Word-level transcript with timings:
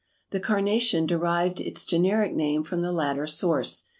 The 0.31 0.39
Carnation 0.39 1.05
derived 1.05 1.61
its 1.61 1.85
generic 1.85 2.33
name 2.33 2.63
from 2.63 2.81
the 2.81 2.91
latter 2.91 3.27
source. 3.27 3.85